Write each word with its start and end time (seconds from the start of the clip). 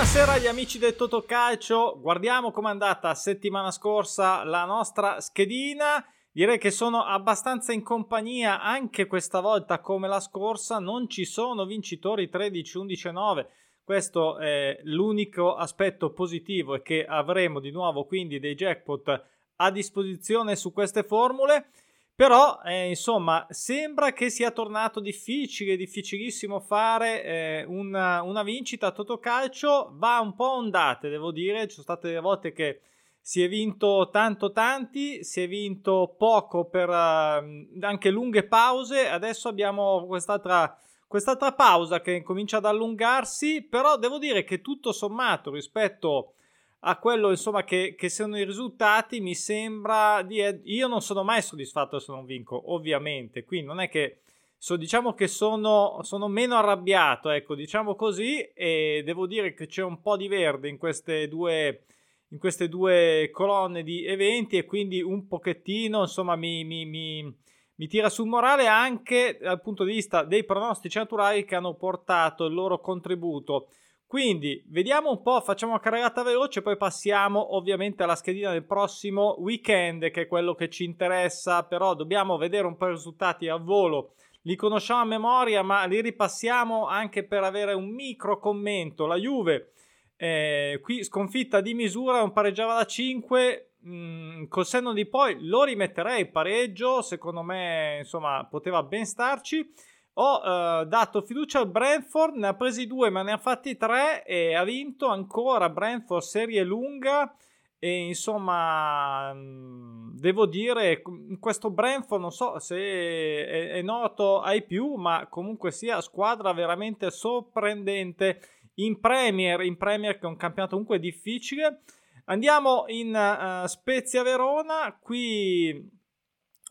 Buonasera 0.00 0.32
agli 0.32 0.46
amici 0.46 0.78
del 0.78 0.96
Totocalcio, 0.96 1.98
guardiamo 2.00 2.52
com'è 2.52 2.70
andata 2.70 3.14
settimana 3.14 3.70
scorsa 3.70 4.44
la 4.44 4.64
nostra 4.64 5.20
schedina. 5.20 6.02
Direi 6.32 6.56
che 6.56 6.70
sono 6.70 7.04
abbastanza 7.04 7.74
in 7.74 7.82
compagnia 7.82 8.62
anche 8.62 9.06
questa 9.06 9.40
volta 9.40 9.80
come 9.80 10.08
la 10.08 10.20
scorsa, 10.20 10.78
non 10.78 11.06
ci 11.10 11.26
sono 11.26 11.66
vincitori 11.66 12.30
13, 12.30 12.78
11 12.78 13.08
e 13.08 13.10
9. 13.10 13.48
Questo 13.84 14.38
è 14.38 14.80
l'unico 14.84 15.54
aspetto 15.54 16.14
positivo 16.14 16.76
e 16.76 16.80
che 16.80 17.04
avremo 17.04 17.60
di 17.60 17.70
nuovo 17.70 18.06
quindi 18.06 18.40
dei 18.40 18.54
jackpot 18.54 19.22
a 19.56 19.70
disposizione 19.70 20.56
su 20.56 20.72
queste 20.72 21.02
formule. 21.02 21.72
Però, 22.20 22.60
eh, 22.66 22.86
insomma, 22.90 23.46
sembra 23.48 24.12
che 24.12 24.28
sia 24.28 24.50
tornato 24.50 25.00
difficile, 25.00 25.74
difficilissimo 25.74 26.60
fare 26.60 27.24
eh, 27.24 27.64
una, 27.66 28.20
una, 28.20 28.42
vincita 28.42 28.88
a 28.88 28.90
Totocalcio. 28.90 29.92
Va 29.94 30.20
un 30.20 30.34
po' 30.34 30.50
ondate, 30.50 31.08
devo 31.08 31.32
dire. 31.32 31.62
Ci 31.62 31.76
sono 31.76 31.84
state 31.84 32.08
delle 32.08 32.20
volte 32.20 32.52
che 32.52 32.80
si 33.22 33.42
è 33.42 33.48
vinto 33.48 34.10
tanto 34.12 34.52
tanti, 34.52 35.24
si 35.24 35.40
è 35.40 35.48
vinto 35.48 36.14
poco 36.18 36.66
per 36.66 36.90
uh, 36.90 37.78
anche 37.80 38.10
lunghe 38.10 38.46
pause. 38.46 39.08
Adesso 39.08 39.48
abbiamo 39.48 40.04
quest'altra, 40.04 40.78
quest'altra 41.06 41.54
pausa 41.54 42.02
che 42.02 42.22
comincia 42.22 42.58
ad 42.58 42.66
allungarsi. 42.66 43.62
Però 43.62 43.96
devo 43.96 44.18
dire 44.18 44.44
che 44.44 44.60
tutto 44.60 44.92
sommato 44.92 45.50
rispetto 45.50 46.34
a 46.80 46.98
quello 46.98 47.30
insomma 47.30 47.64
che, 47.64 47.94
che, 47.96 48.08
sono 48.08 48.38
i 48.38 48.44
risultati 48.44 49.20
mi 49.20 49.34
sembra 49.34 50.22
di 50.22 50.42
io 50.64 50.86
non 50.86 51.02
sono 51.02 51.22
mai 51.22 51.42
soddisfatto 51.42 51.98
se 51.98 52.12
non 52.12 52.24
vinco 52.24 52.72
ovviamente. 52.72 53.44
Qui 53.44 53.62
non 53.62 53.80
è 53.80 53.88
che 53.88 54.20
so, 54.56 54.76
diciamo 54.76 55.12
che 55.12 55.28
sono, 55.28 55.98
sono 56.02 56.28
meno 56.28 56.56
arrabbiato 56.56 57.30
ecco 57.30 57.54
diciamo 57.54 57.94
così 57.94 58.40
e 58.54 59.02
devo 59.04 59.26
dire 59.26 59.52
che 59.52 59.66
c'è 59.66 59.82
un 59.82 60.00
po' 60.00 60.16
di 60.16 60.28
verde 60.28 60.68
in 60.68 60.78
queste 60.78 61.28
due 61.28 61.84
in 62.32 62.38
queste 62.38 62.68
due 62.68 63.28
colonne 63.32 63.82
di 63.82 64.06
eventi 64.06 64.56
e 64.56 64.64
quindi 64.64 65.02
un 65.02 65.26
pochettino 65.26 66.02
insomma 66.02 66.36
mi, 66.36 66.62
mi, 66.64 66.86
mi, 66.86 67.36
mi 67.74 67.86
tira 67.88 68.08
sul 68.08 68.28
morale 68.28 68.68
anche 68.68 69.36
dal 69.40 69.60
punto 69.60 69.82
di 69.82 69.94
vista 69.94 70.22
dei 70.22 70.44
pronostici 70.44 70.98
naturali 70.98 71.44
che 71.44 71.56
hanno 71.56 71.74
portato 71.74 72.44
il 72.44 72.54
loro 72.54 72.78
contributo 72.80 73.68
quindi 74.10 74.60
vediamo 74.66 75.10
un 75.10 75.22
po', 75.22 75.40
facciamo 75.40 75.70
una 75.70 75.80
carrellata 75.80 76.24
veloce, 76.24 76.62
poi 76.62 76.76
passiamo 76.76 77.54
ovviamente 77.54 78.02
alla 78.02 78.16
schedina 78.16 78.50
del 78.50 78.64
prossimo 78.64 79.36
weekend, 79.38 80.10
che 80.10 80.22
è 80.22 80.26
quello 80.26 80.56
che 80.56 80.68
ci 80.68 80.82
interessa, 80.82 81.62
però 81.62 81.94
dobbiamo 81.94 82.36
vedere 82.36 82.66
un 82.66 82.76
po' 82.76 82.88
i 82.88 82.90
risultati 82.90 83.46
a 83.46 83.54
volo. 83.54 84.14
Li 84.42 84.56
conosciamo 84.56 85.02
a 85.02 85.04
memoria, 85.04 85.62
ma 85.62 85.84
li 85.84 86.00
ripassiamo 86.00 86.88
anche 86.88 87.24
per 87.24 87.44
avere 87.44 87.72
un 87.72 87.88
micro 87.88 88.40
commento. 88.40 89.06
La 89.06 89.14
Juve, 89.14 89.74
eh, 90.16 90.80
qui 90.82 91.04
sconfitta 91.04 91.60
di 91.60 91.74
misura, 91.74 92.20
un 92.20 92.32
pareggiava 92.32 92.74
da 92.74 92.86
5, 92.86 93.74
mh, 93.78 94.46
col 94.48 94.66
senno 94.66 94.92
di 94.92 95.06
poi 95.06 95.36
lo 95.46 95.62
rimetterei 95.62 96.28
pareggio, 96.28 97.00
secondo 97.00 97.42
me 97.42 97.98
insomma 98.00 98.44
poteva 98.50 98.82
ben 98.82 99.06
starci. 99.06 99.72
Ho 100.14 100.40
uh, 100.40 100.84
dato 100.84 101.22
fiducia 101.22 101.60
al 101.60 101.70
Brentford, 101.70 102.34
ne 102.34 102.48
ha 102.48 102.54
presi 102.54 102.86
due 102.86 103.10
ma 103.10 103.22
ne 103.22 103.32
ha 103.32 103.38
fatti 103.38 103.76
tre 103.76 104.24
e 104.24 104.54
ha 104.54 104.64
vinto 104.64 105.06
ancora 105.06 105.70
Brentford 105.70 106.22
serie 106.22 106.62
lunga. 106.62 107.34
E 107.82 108.08
insomma 108.08 109.32
mm, 109.32 110.18
devo 110.18 110.44
dire 110.44 111.00
questo 111.38 111.70
Brentford 111.70 112.20
non 112.20 112.30
so 112.30 112.58
se 112.58 112.76
è, 112.76 113.70
è 113.70 113.82
noto 113.82 114.40
ai 114.40 114.62
più 114.62 114.96
ma 114.96 115.28
comunque 115.30 115.70
sia 115.70 116.02
squadra 116.02 116.52
veramente 116.52 117.10
sorprendente 117.10 118.40
in 118.74 119.00
Premier, 119.00 119.62
in 119.62 119.78
Premier 119.78 120.18
che 120.18 120.26
è 120.26 120.28
un 120.28 120.36
campionato 120.36 120.72
comunque 120.72 120.98
difficile. 120.98 121.80
Andiamo 122.26 122.84
in 122.88 123.14
uh, 123.14 123.66
Spezia 123.66 124.22
Verona 124.22 124.96
qui 125.00 125.99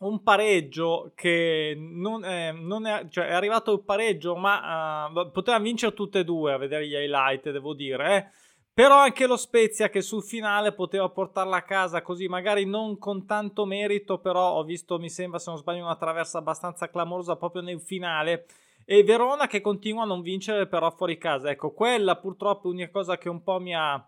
un 0.00 0.22
pareggio 0.22 1.12
che 1.14 1.76
non 1.78 2.24
è, 2.24 2.52
non 2.52 2.86
è, 2.86 3.06
cioè 3.10 3.26
è 3.26 3.32
arrivato 3.32 3.72
il 3.72 3.82
pareggio, 3.82 4.36
ma 4.36 5.06
uh, 5.06 5.30
poteva 5.30 5.58
vincere 5.58 5.94
tutte 5.94 6.20
e 6.20 6.24
due 6.24 6.52
a 6.52 6.58
vedere 6.58 6.86
gli 6.86 6.94
highlight, 6.94 7.50
devo 7.50 7.74
dire. 7.74 8.16
Eh. 8.16 8.26
Però 8.72 8.96
anche 8.96 9.26
lo 9.26 9.36
Spezia 9.36 9.90
che 9.90 10.00
sul 10.00 10.22
finale 10.22 10.72
poteva 10.72 11.08
portarla 11.10 11.56
a 11.56 11.62
casa 11.62 12.00
così, 12.00 12.28
magari 12.28 12.64
non 12.64 12.98
con 12.98 13.26
tanto 13.26 13.66
merito, 13.66 14.18
però 14.18 14.52
ho 14.54 14.64
visto, 14.64 14.98
mi 14.98 15.10
sembra, 15.10 15.38
se 15.38 15.50
non 15.50 15.58
sbaglio, 15.58 15.84
una 15.84 15.96
traversa 15.96 16.38
abbastanza 16.38 16.88
clamorosa 16.88 17.36
proprio 17.36 17.60
nel 17.60 17.80
finale. 17.80 18.46
E 18.86 19.04
Verona 19.04 19.46
che 19.46 19.60
continua 19.60 20.04
a 20.04 20.06
non 20.06 20.22
vincere 20.22 20.66
però 20.66 20.90
fuori 20.90 21.18
casa. 21.18 21.50
Ecco, 21.50 21.72
quella 21.72 22.16
purtroppo 22.16 22.68
è 22.68 22.70
l'unica 22.70 22.90
cosa 22.90 23.18
che 23.18 23.28
un 23.28 23.42
po' 23.42 23.60
mi 23.60 23.74
ha 23.74 24.02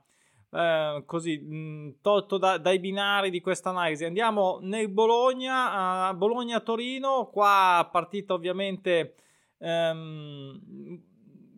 eh, 0.54 1.02
così 1.06 1.38
mh, 1.38 1.54
mm, 1.56 1.88
tolto 2.02 2.36
da, 2.36 2.58
dai 2.58 2.78
binari 2.78 3.30
di 3.30 3.40
questa 3.40 3.70
analisi. 3.70 4.04
Andiamo 4.04 4.58
nel 4.60 4.88
Bologna, 4.90 6.10
uh, 6.10 6.14
Bologna-Torino, 6.14 7.30
qua 7.32 7.88
partita 7.90 8.34
ovviamente 8.34 9.14
um, 9.58 10.60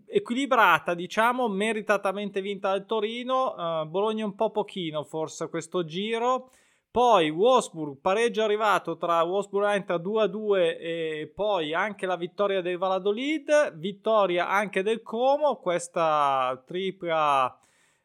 equilibrata, 0.06 0.94
diciamo, 0.94 1.48
meritatamente 1.48 2.40
vinta 2.40 2.70
dal 2.70 2.86
Torino, 2.86 3.54
uh, 3.54 3.86
Bologna 3.86 4.24
un 4.24 4.36
po' 4.36 4.50
pochino 4.50 5.02
forse 5.02 5.48
questo 5.48 5.84
giro. 5.84 6.50
Poi 6.88 7.28
Wolfsburg, 7.30 7.98
pareggio 8.00 8.44
arrivato 8.44 8.96
tra 8.96 9.20
Wolfsburg 9.22 9.72
e 9.72 9.76
Inter 9.78 9.98
2 9.98 10.22
a 10.22 10.26
2 10.28 10.78
e 10.78 11.32
poi 11.34 11.74
anche 11.74 12.06
la 12.06 12.14
vittoria 12.14 12.60
del 12.60 12.78
Valladolid, 12.78 13.74
vittoria 13.74 14.48
anche 14.48 14.84
del 14.84 15.02
Como, 15.02 15.56
questa 15.56 16.62
tripla 16.64 17.58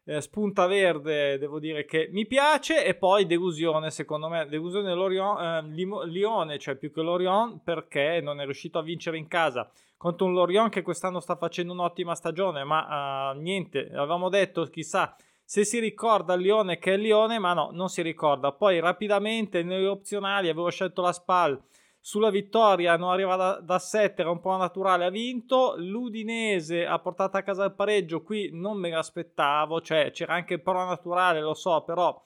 eh, 0.09 0.21
spunta 0.21 0.65
verde 0.65 1.37
devo 1.37 1.59
dire 1.59 1.85
che 1.85 2.09
mi 2.11 2.25
piace 2.25 2.83
e 2.83 2.95
poi 2.95 3.27
delusione 3.27 3.91
secondo 3.91 4.27
me. 4.27 4.47
Delusione 4.47 4.91
Lorion, 4.95 5.39
eh, 5.39 6.07
Lione 6.07 6.57
cioè 6.57 6.75
più 6.77 6.91
che 6.91 7.01
Lorion 7.01 7.61
perché 7.63 8.19
non 8.19 8.41
è 8.41 8.45
riuscito 8.45 8.79
a 8.79 8.81
vincere 8.81 9.17
in 9.17 9.27
casa. 9.27 9.69
Contro 9.97 10.25
un 10.25 10.33
Lorion 10.33 10.69
che 10.69 10.81
quest'anno 10.81 11.19
sta 11.19 11.35
facendo 11.35 11.73
un'ottima 11.73 12.15
stagione 12.15 12.63
ma 12.63 13.31
uh, 13.31 13.39
niente 13.39 13.91
avevamo 13.93 14.29
detto 14.29 14.63
chissà 14.63 15.15
se 15.43 15.63
si 15.63 15.77
ricorda 15.79 16.33
il 16.33 16.41
Lione 16.41 16.79
che 16.79 16.91
è 16.91 16.95
il 16.95 17.01
Lione 17.01 17.37
ma 17.37 17.53
no 17.53 17.69
non 17.71 17.89
si 17.89 18.01
ricorda. 18.01 18.51
Poi 18.51 18.79
rapidamente 18.79 19.61
nelle 19.61 19.85
opzionali 19.85 20.49
avevo 20.49 20.71
scelto 20.71 21.03
la 21.03 21.13
SPAL 21.13 21.61
sulla 21.99 22.29
vittoria 22.29 22.95
non 22.97 23.09
arriva 23.09 23.35
da, 23.35 23.59
da 23.61 23.79
7, 23.79 24.21
era 24.21 24.31
un 24.31 24.39
po' 24.39 24.55
naturale, 24.55 25.05
ha 25.05 25.09
vinto. 25.09 25.75
L'Udinese 25.77 26.85
ha 26.85 26.99
portato 26.99 27.37
a 27.37 27.41
casa 27.41 27.65
il 27.65 27.73
pareggio, 27.73 28.23
qui 28.23 28.49
non 28.53 28.77
me 28.77 28.89
l'aspettavo, 28.89 29.81
cioè 29.81 30.11
c'era 30.11 30.33
anche 30.33 30.55
il 30.55 30.61
pro 30.61 30.85
naturale, 30.85 31.41
lo 31.41 31.53
so, 31.53 31.83
però 31.83 32.21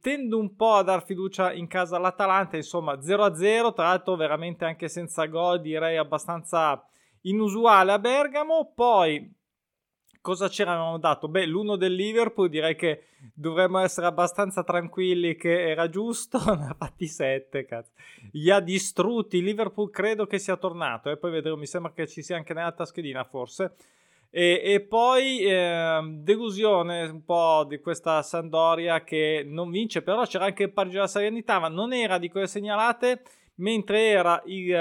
tendo 0.00 0.38
un 0.38 0.54
po' 0.54 0.74
a 0.74 0.82
dar 0.82 1.04
fiducia 1.04 1.52
in 1.52 1.66
casa 1.66 1.96
all'Atalanta, 1.96 2.56
insomma 2.56 2.94
0-0, 2.94 3.74
tra 3.74 3.86
l'altro 3.86 4.14
veramente 4.14 4.64
anche 4.64 4.88
senza 4.88 5.26
gol, 5.26 5.60
direi 5.60 5.96
abbastanza 5.96 6.86
inusuale 7.22 7.92
a 7.92 7.98
Bergamo. 7.98 8.72
Poi 8.74 9.28
cosa 10.26 10.48
c'eravamo 10.48 10.98
dato? 10.98 11.28
Beh, 11.28 11.46
l'uno 11.46 11.76
del 11.76 11.94
Liverpool 11.94 12.48
direi 12.48 12.74
che 12.74 13.04
dovremmo 13.32 13.78
essere 13.78 14.08
abbastanza 14.08 14.64
tranquilli 14.64 15.36
che 15.36 15.68
era 15.68 15.88
giusto, 15.88 16.40
ne 16.52 16.66
ha 16.66 16.74
fatti 16.76 17.06
sette, 17.06 17.64
cazzo. 17.64 17.92
Gli 18.32 18.50
ha 18.50 18.58
distrutti, 18.58 19.40
Liverpool 19.40 19.88
credo 19.88 20.26
che 20.26 20.40
sia 20.40 20.56
tornato, 20.56 21.10
e 21.10 21.12
eh? 21.12 21.16
poi 21.16 21.30
vedremo, 21.30 21.58
mi 21.58 21.66
sembra 21.66 21.92
che 21.92 22.08
ci 22.08 22.22
sia 22.22 22.34
anche 22.34 22.54
nell'altra 22.54 22.84
schedina 22.84 23.22
forse. 23.22 23.76
E, 24.28 24.60
e 24.64 24.80
poi 24.80 25.38
eh, 25.42 26.00
delusione 26.02 27.04
un 27.04 27.24
po' 27.24 27.64
di 27.64 27.78
questa 27.78 28.20
Sandoria 28.22 29.04
che 29.04 29.44
non 29.46 29.70
vince, 29.70 30.02
però 30.02 30.24
c'era 30.24 30.46
anche 30.46 30.64
il 30.64 30.72
pareggio 30.72 30.96
della 30.96 31.06
Serenità, 31.06 31.60
ma 31.60 31.68
non 31.68 31.92
era 31.92 32.18
di 32.18 32.28
quelle 32.28 32.48
segnalate, 32.48 33.22
mentre 33.58 34.08
era 34.08 34.42
il... 34.46 34.74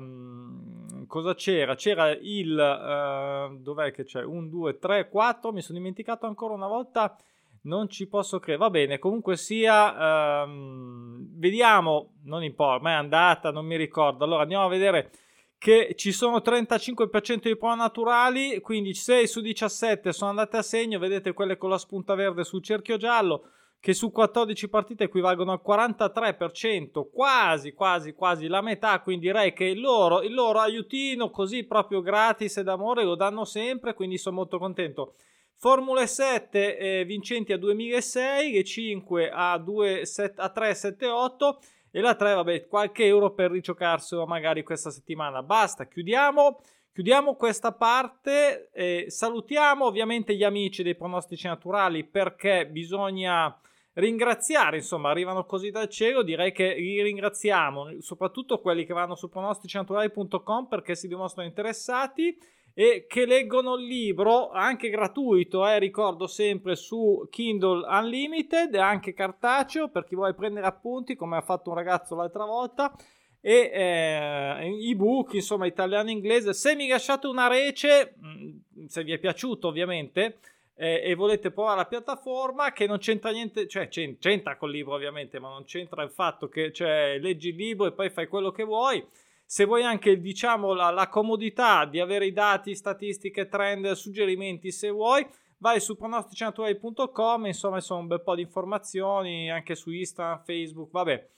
Uh, 0.00 0.67
cosa 1.08 1.34
c'era? 1.34 1.74
C'era 1.74 2.10
il... 2.10 2.52
Uh, 2.52 3.60
dov'è 3.60 3.90
che 3.90 4.04
c'è? 4.04 4.22
1, 4.22 4.48
2, 4.48 4.78
3, 4.78 5.08
4. 5.08 5.50
Mi 5.50 5.62
sono 5.62 5.78
dimenticato 5.78 6.26
ancora 6.26 6.54
una 6.54 6.68
volta. 6.68 7.16
Non 7.62 7.88
ci 7.88 8.06
posso 8.06 8.38
credere. 8.38 8.64
Va 8.64 8.70
bene, 8.70 8.98
comunque 9.00 9.36
sia... 9.36 10.44
Um, 10.44 11.26
vediamo. 11.36 12.12
Non 12.24 12.44
importa, 12.44 12.82
ma 12.82 12.90
è 12.90 12.94
andata, 12.94 13.50
non 13.50 13.66
mi 13.66 13.76
ricordo. 13.76 14.22
Allora 14.22 14.42
andiamo 14.42 14.66
a 14.66 14.68
vedere 14.68 15.10
che 15.58 15.94
ci 15.96 16.12
sono 16.12 16.36
35% 16.36 17.48
di 17.48 17.56
prove 17.56 17.74
naturali, 17.74 18.60
quindi 18.60 18.94
6 18.94 19.26
su 19.26 19.40
17 19.40 20.12
sono 20.12 20.30
andate 20.30 20.56
a 20.56 20.62
segno, 20.62 21.00
vedete 21.00 21.32
quelle 21.32 21.56
con 21.56 21.70
la 21.70 21.78
spunta 21.78 22.14
verde 22.14 22.44
sul 22.44 22.62
cerchio 22.62 22.96
giallo, 22.96 23.50
che 23.80 23.94
su 23.94 24.10
14 24.10 24.68
partite 24.68 25.04
equivalgono 25.04 25.52
al 25.52 25.60
43%, 25.64 27.08
quasi, 27.12 27.72
quasi, 27.72 28.12
quasi 28.12 28.48
la 28.48 28.60
metà, 28.60 29.00
quindi 29.00 29.26
direi 29.26 29.52
che 29.52 29.64
il 29.64 29.80
loro, 29.80 30.22
il 30.22 30.34
loro 30.34 30.58
aiutino 30.58 31.30
così 31.30 31.64
proprio 31.64 32.00
gratis 32.00 32.56
ed 32.56 32.68
amore 32.68 33.04
lo 33.04 33.14
danno 33.14 33.44
sempre, 33.44 33.94
quindi 33.94 34.18
sono 34.18 34.36
molto 34.36 34.58
contento. 34.58 35.14
Formule 35.60 36.06
7 36.06 36.78
eh, 36.78 37.04
vincenti 37.04 37.52
a 37.52 37.58
2006, 37.58 38.52
le 38.52 38.64
5 38.64 39.30
a, 39.32 39.58
2, 39.58 40.04
7, 40.06 40.40
a 40.40 40.50
3, 40.50 40.74
7, 40.74 41.06
8 41.06 41.58
e 41.90 42.00
la 42.00 42.14
3, 42.14 42.34
vabbè, 42.34 42.66
qualche 42.66 43.04
euro 43.06 43.32
per 43.32 43.50
riciocarselo 43.50 44.26
magari 44.26 44.62
questa 44.62 44.90
settimana. 44.90 45.42
Basta, 45.42 45.86
chiudiamo. 45.86 46.60
Chiudiamo 46.98 47.36
questa 47.36 47.70
parte 47.70 48.70
e 48.72 49.04
salutiamo 49.06 49.84
ovviamente 49.84 50.34
gli 50.34 50.42
amici 50.42 50.82
dei 50.82 50.96
pronostici 50.96 51.46
naturali 51.46 52.02
perché 52.02 52.66
bisogna 52.66 53.56
ringraziare, 53.98 54.76
insomma, 54.76 55.10
arrivano 55.10 55.44
così 55.44 55.70
dal 55.70 55.88
cielo, 55.88 56.22
direi 56.22 56.52
che 56.52 56.74
li 56.74 57.02
ringraziamo, 57.02 58.00
soprattutto 58.00 58.60
quelli 58.60 58.84
che 58.84 58.92
vanno 58.92 59.14
su 59.14 59.28
pronosticinaturali.com 59.28 60.66
perché 60.66 60.94
si 60.94 61.08
dimostrano 61.08 61.48
interessati 61.48 62.36
e 62.74 63.06
che 63.08 63.26
leggono 63.26 63.74
il 63.74 63.86
libro 63.86 64.50
anche 64.50 64.88
gratuito, 64.88 65.66
eh, 65.66 65.80
ricordo 65.80 66.28
sempre 66.28 66.76
su 66.76 67.26
Kindle 67.28 67.84
Unlimited, 67.88 68.74
anche 68.76 69.14
cartaceo 69.14 69.88
per 69.88 70.04
chi 70.04 70.14
vuole 70.14 70.34
prendere 70.34 70.66
appunti 70.66 71.16
come 71.16 71.36
ha 71.36 71.42
fatto 71.42 71.70
un 71.70 71.76
ragazzo 71.76 72.14
l'altra 72.14 72.44
volta 72.44 72.94
e 73.40 73.70
eh, 73.72 74.90
ebook 74.90 75.34
insomma 75.34 75.66
italiano 75.66 76.08
e 76.08 76.12
inglese 76.12 76.52
se 76.52 76.74
mi 76.74 76.88
lasciate 76.88 77.28
una 77.28 77.46
rece 77.46 78.14
mm, 78.20 78.86
se 78.86 79.04
vi 79.04 79.12
è 79.12 79.18
piaciuto 79.18 79.68
ovviamente 79.68 80.38
eh, 80.80 81.02
e 81.04 81.14
volete 81.16 81.50
provare 81.50 81.78
la 81.78 81.86
piattaforma 81.86 82.72
che 82.72 82.86
non 82.86 82.98
c'entra 82.98 83.32
niente 83.32 83.66
cioè 83.66 83.88
c'entra 83.88 84.56
col 84.56 84.70
libro 84.70 84.94
ovviamente 84.94 85.40
ma 85.40 85.48
non 85.48 85.64
c'entra 85.64 86.04
il 86.04 86.10
fatto 86.10 86.48
che 86.48 86.72
cioè, 86.72 87.18
leggi 87.18 87.48
il 87.48 87.56
libro 87.56 87.86
e 87.86 87.92
poi 87.92 88.10
fai 88.10 88.28
quello 88.28 88.52
che 88.52 88.62
vuoi. 88.62 89.04
Se 89.44 89.64
vuoi 89.64 89.82
anche 89.82 90.20
diciamo 90.20 90.74
la, 90.74 90.90
la 90.90 91.08
comodità 91.08 91.84
di 91.84 91.98
avere 91.98 92.26
i 92.26 92.32
dati 92.32 92.74
statistiche 92.74 93.48
trend 93.48 93.90
suggerimenti 93.92 94.70
se 94.70 94.90
vuoi 94.90 95.26
vai 95.56 95.80
su 95.80 95.96
pronosticinaturali.com 95.96 97.46
insomma 97.46 97.80
sono 97.80 98.00
un 98.00 98.06
bel 98.06 98.22
po' 98.22 98.36
di 98.36 98.42
informazioni 98.42 99.50
anche 99.50 99.74
su 99.74 99.90
Instagram 99.90 100.44
Facebook 100.44 100.90
vabbè. 100.92 101.28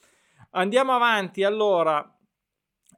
Andiamo 0.51 0.93
avanti, 0.93 1.43
allora, 1.43 2.05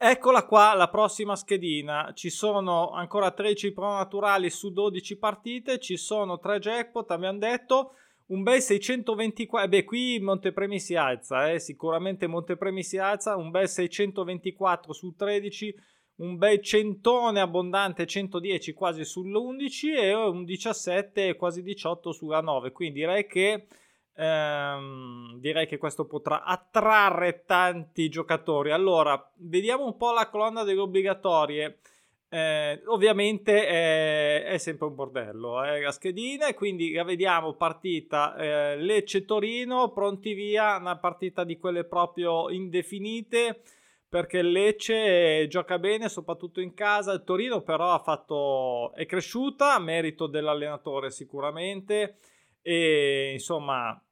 eccola 0.05 0.43
qua 0.43 0.73
la 0.73 0.89
prossima 0.89 1.37
schedina. 1.37 2.11
Ci 2.13 2.29
sono 2.29 2.89
ancora 2.89 3.31
13 3.31 3.71
pro 3.71 3.93
naturali 3.93 4.49
su 4.49 4.73
12 4.73 5.17
partite, 5.17 5.79
ci 5.79 5.95
sono 5.95 6.39
3 6.39 6.59
jackpot, 6.59 7.09
abbiamo 7.11 7.37
detto, 7.37 7.93
un 8.27 8.43
bel 8.43 8.61
624, 8.61 9.69
beh 9.69 9.83
qui 9.85 10.19
Montepremi 10.19 10.77
si 10.79 10.95
alza, 10.95 11.49
eh, 11.49 11.59
sicuramente 11.59 12.27
Montepremi 12.27 12.83
si 12.83 12.97
alza, 12.97 13.37
un 13.37 13.49
bel 13.49 13.69
624 13.69 14.91
su 14.91 15.13
13, 15.15 15.73
un 16.15 16.37
bel 16.37 16.61
centone 16.61 17.39
abbondante 17.39 18.05
110 18.05 18.73
quasi 18.73 19.03
sull'11 19.03 19.95
e 19.95 20.13
un 20.13 20.43
17 20.43 21.37
quasi 21.37 21.61
18 21.61 22.11
sulla 22.11 22.41
9, 22.41 22.73
quindi 22.73 22.99
direi 22.99 23.25
che 23.25 23.67
Ehm, 24.15 25.39
direi 25.39 25.65
che 25.67 25.77
questo 25.77 26.05
potrà 26.05 26.43
attrarre 26.43 27.43
tanti 27.45 28.09
giocatori. 28.09 28.71
Allora, 28.71 29.31
vediamo 29.37 29.85
un 29.85 29.97
po' 29.97 30.11
la 30.11 30.29
colonna 30.29 30.63
delle 30.63 30.81
obbligatorie. 30.81 31.79
Eh, 32.29 32.81
ovviamente 32.87 33.67
è, 33.67 34.43
è, 34.45 34.57
sempre 34.57 34.87
un 34.87 34.95
bordello 34.95 35.63
eh, 35.63 35.81
la 35.81 35.91
schedina 35.91 36.47
e 36.47 36.55
quindi 36.55 36.91
la 36.91 37.03
vediamo 37.03 37.53
partita 37.53 38.35
eh, 38.35 38.75
Lecce-Torino 38.75 39.91
pronti 39.91 40.33
via 40.33 40.77
una 40.77 40.97
partita 40.97 41.43
di 41.43 41.59
quelle 41.59 41.83
proprio 41.83 42.49
indefinite 42.49 43.61
perché 44.09 44.41
Lecce 44.41 45.47
gioca 45.47 45.77
bene 45.77 46.09
soprattutto 46.09 46.59
in 46.59 46.73
casa 46.73 47.11
il 47.11 47.23
Torino 47.23 47.61
però 47.61 48.01
fatto 48.01 48.93
è 48.95 49.05
cresciuta 49.05 49.77
merito 49.77 50.25
dell'allenatore 50.25 51.11
sicuramente 51.11 52.17
e 52.63 53.33
insomma 53.33 54.02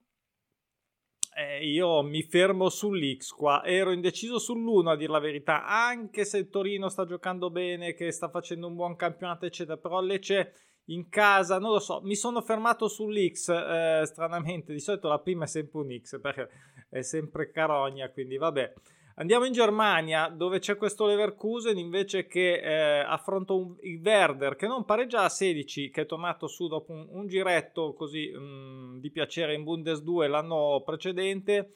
eh, 1.33 1.65
io 1.65 2.01
mi 2.03 2.23
fermo 2.23 2.69
sull'X 2.69 3.29
qua 3.29 3.63
ero 3.63 3.91
indeciso 3.91 4.37
sull'1 4.37 4.89
a 4.89 4.95
dire 4.95 5.11
la 5.11 5.19
verità 5.19 5.65
anche 5.65 6.25
se 6.25 6.37
il 6.37 6.49
Torino 6.49 6.89
sta 6.89 7.05
giocando 7.05 7.49
bene 7.49 7.93
che 7.93 8.11
sta 8.11 8.29
facendo 8.29 8.67
un 8.67 8.75
buon 8.75 8.95
campionato 8.95 9.45
eccetera 9.45 9.77
però 9.77 10.01
Lecce 10.01 10.53
in 10.85 11.07
casa 11.07 11.57
non 11.57 11.71
lo 11.71 11.79
so 11.79 12.01
mi 12.01 12.15
sono 12.15 12.41
fermato 12.41 12.87
sull'X 12.87 13.49
eh, 13.49 14.01
stranamente 14.05 14.73
di 14.73 14.79
solito 14.79 15.07
la 15.07 15.19
prima 15.19 15.45
è 15.45 15.47
sempre 15.47 15.79
un 15.79 15.99
X 16.01 16.19
perché 16.19 16.49
è 16.89 17.01
sempre 17.01 17.51
carogna 17.51 18.09
quindi 18.09 18.37
vabbè 18.37 18.73
Andiamo 19.15 19.45
in 19.45 19.51
Germania 19.51 20.29
dove 20.29 20.59
c'è 20.59 20.77
questo 20.77 21.05
Leverkusen 21.05 21.77
invece 21.77 22.27
che 22.27 22.53
eh, 22.53 22.99
affronta 22.99 23.53
un, 23.53 23.75
il 23.81 23.99
Werder 24.01 24.55
che 24.55 24.67
non 24.67 24.85
pareggia 24.85 25.23
a 25.23 25.29
16 25.29 25.89
che 25.89 26.01
è 26.01 26.05
tornato 26.05 26.47
su 26.47 26.67
dopo 26.67 26.91
un, 26.91 27.07
un 27.09 27.27
giretto 27.27 27.93
così 27.93 28.31
mh, 28.33 28.39
mm, 28.39 28.99
di 28.99 29.11
piacere 29.11 29.53
in 29.53 29.63
Bundes 29.63 30.01
2 30.01 30.27
l'anno 30.27 30.81
precedente. 30.85 31.71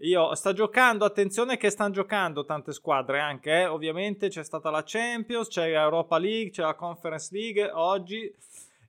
Io 0.00 0.34
sta 0.34 0.52
giocando, 0.52 1.06
attenzione 1.06 1.56
che 1.56 1.70
stanno 1.70 1.92
giocando 1.92 2.44
tante 2.44 2.72
squadre 2.72 3.18
anche, 3.18 3.50
eh. 3.60 3.66
ovviamente 3.66 4.28
c'è 4.28 4.44
stata 4.44 4.68
la 4.68 4.82
Champions, 4.84 5.48
c'è 5.48 5.70
l'Europa 5.70 6.18
League, 6.18 6.50
c'è 6.50 6.62
la 6.62 6.74
Conference 6.74 7.30
League 7.32 7.70
oggi 7.70 8.30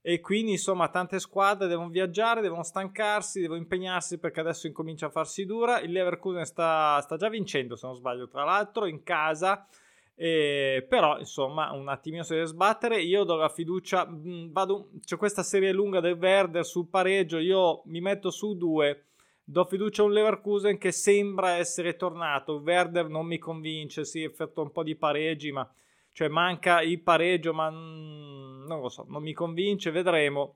e 0.09 0.21
quindi 0.21 0.51
insomma 0.51 0.87
tante 0.87 1.19
squadre 1.19 1.67
devono 1.67 1.89
viaggiare, 1.89 2.39
devono 2.39 2.63
stancarsi, 2.63 3.41
devono 3.41 3.59
impegnarsi 3.59 4.19
perché 4.19 4.39
adesso 4.39 4.65
incomincia 4.65 5.07
a 5.07 5.09
farsi 5.09 5.45
dura. 5.45 5.81
Il 5.81 5.91
Leverkusen 5.91 6.45
sta, 6.45 7.01
sta 7.01 7.17
già 7.17 7.27
vincendo 7.27 7.75
se 7.75 7.87
non 7.87 7.95
sbaglio 7.97 8.29
tra 8.29 8.45
l'altro 8.45 8.85
in 8.85 9.03
casa. 9.03 9.67
Eh, 10.15 10.85
però 10.87 11.19
insomma 11.19 11.73
un 11.73 11.89
attimino 11.89 12.23
si 12.23 12.35
deve 12.35 12.45
sbattere 12.45 13.01
io 13.01 13.25
do 13.25 13.35
la 13.35 13.49
fiducia 13.49 14.07
mh, 14.07 14.29
mm, 14.29 14.51
vado, 14.51 14.91
c'è 15.03 15.17
questa 15.17 15.43
serie 15.43 15.73
lunga 15.73 15.99
del 15.99 16.17
Werder 16.17 16.65
sul 16.65 16.87
pareggio 16.87 17.37
io 17.37 17.83
mi 17.85 18.01
metto 18.01 18.31
su 18.31 18.57
due 18.57 19.03
do 19.43 19.63
fiducia 19.65 20.01
a 20.01 20.05
un 20.05 20.13
Leverkusen 20.13 20.79
che 20.79 20.91
sembra 20.91 21.57
essere 21.57 21.97
tornato 21.97 22.55
il 22.55 22.63
Werder 22.63 23.09
non 23.09 23.27
mi 23.27 23.37
convince 23.37 24.05
si 24.05 24.23
effettua 24.23 24.63
un 24.63 24.71
po' 24.71 24.81
di 24.81 24.95
pareggi 24.95 25.51
ma 25.51 25.69
cioè 26.17 26.29
manca 26.29 26.81
il 26.81 26.99
pareggio, 27.03 27.53
ma 27.53 27.69
non 27.69 28.79
lo 28.81 28.89
so, 28.89 29.05
non 29.07 29.21
mi 29.21 29.33
convince, 29.33 29.91
vedremo. 29.91 30.55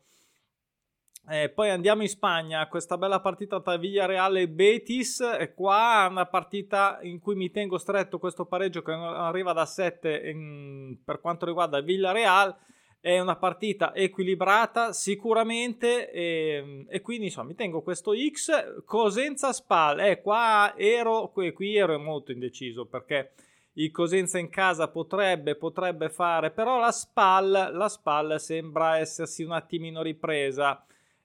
Eh, 1.30 1.50
poi 1.50 1.69
andiamo 1.69 2.02
in 2.02 2.08
Spagna, 2.08 2.68
questa 2.68 2.98
bella 2.98 3.19
partita 3.22 3.62
tra 3.62 3.78
Villarreal 3.78 4.38
e 4.38 4.50
Betis, 4.50 5.19
e 5.19 5.54
qua 5.54 6.08
una 6.10 6.25
partita 6.25 6.98
in 7.04 7.19
cui 7.19 7.36
mi 7.36 7.52
tengo 7.52 7.78
stretto 7.78 8.18
questo 8.18 8.48
pareggio 8.48 8.81
che 8.81 8.92
arriva 8.92 9.54
da 9.54 9.68
7 9.68 10.31
in, 10.31 10.98
per 11.06 11.22
quanto 11.22 11.46
riguarda 11.46 11.78
il 11.78 11.84
Villarreal, 11.84 12.58
è 13.00 13.19
una 13.19 13.36
partita 13.36 13.94
equilibrata 13.94 14.94
sicuramente 14.94 16.10
e, 16.12 16.86
e, 16.90 17.02
quindi 17.02 17.25
insomma 17.25 17.50
mi 17.50 17.56
tengo 17.56 17.84
questo 17.84 18.13
X. 18.15 18.84
Cosenza 18.84 19.53
Spal, 19.53 20.00
eh, 20.00 20.22
qua 20.24 20.74
ero, 20.75 21.32
qui 21.32 21.75
ero 21.75 22.00
molto 22.00 22.32
indeciso 22.32 22.88
perché 22.88 23.34
il 23.74 23.92
Cosenza 23.92 24.38
in 24.38 24.50
casa 24.50 24.90
potrebbe, 24.90 25.56
potrebbe 25.56 26.10
fare, 26.10 26.51
però 26.51 26.80
la 26.80 26.92
SPAL, 26.92 27.72
la 27.74 27.88
SPAL 27.88 28.40
sembra 28.40 28.98
essersi 28.98 29.44
un 29.44 29.51
attimino 29.51 30.01
ripresa. 30.01 30.84